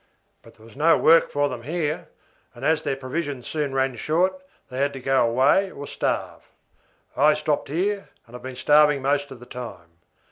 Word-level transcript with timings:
But 0.41 0.55
there 0.55 0.65
was 0.65 0.75
no 0.75 0.97
work 0.97 1.29
for 1.29 1.47
them 1.47 1.61
here; 1.61 2.07
and, 2.55 2.65
as 2.65 2.81
their 2.81 2.95
provisions 2.95 3.45
soon 3.45 3.71
ran 3.75 3.95
short, 3.95 4.41
they 4.71 4.79
had 4.79 4.93
to 4.93 4.99
go 4.99 5.29
away 5.29 5.69
or 5.69 5.85
starve. 5.85 6.41
I 7.15 7.35
stopped 7.35 7.67
here, 7.69 8.09
and 8.25 8.33
have 8.33 8.41
been 8.41 8.55
starving 8.55 9.03
most 9.03 9.29
of 9.29 9.39
the 9.39 9.45
time. 9.45 9.99